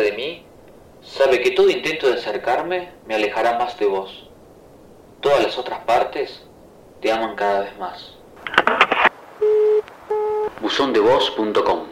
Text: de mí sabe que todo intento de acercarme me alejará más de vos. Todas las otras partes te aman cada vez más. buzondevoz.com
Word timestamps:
de 0.00 0.12
mí 0.12 0.44
sabe 1.02 1.40
que 1.40 1.50
todo 1.52 1.70
intento 1.70 2.08
de 2.08 2.14
acercarme 2.14 2.90
me 3.06 3.14
alejará 3.14 3.58
más 3.58 3.78
de 3.78 3.86
vos. 3.86 4.28
Todas 5.20 5.42
las 5.42 5.58
otras 5.58 5.80
partes 5.80 6.42
te 7.00 7.12
aman 7.12 7.36
cada 7.36 7.60
vez 7.60 7.78
más. 7.78 8.16
buzondevoz.com 10.60 11.86